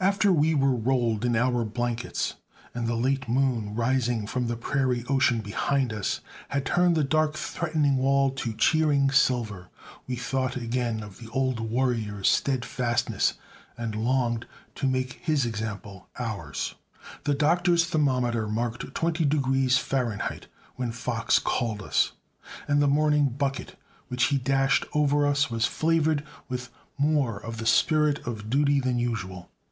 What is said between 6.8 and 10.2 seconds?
the dark, threatening wall to cheering silver, we